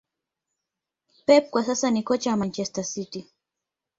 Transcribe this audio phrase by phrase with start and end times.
[1.25, 3.29] pep kwa sasa ni kocha wa Manchester City